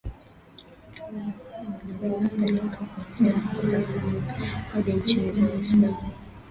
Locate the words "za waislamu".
5.31-5.97